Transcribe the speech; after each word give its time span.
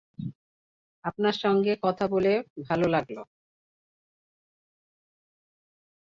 আপনার 1.03 1.35
সঙ্গে 1.35 1.73
কথা 1.83 2.05
বলে 2.07 2.31
ভালো 2.69 2.85
লাগল। 2.87 3.17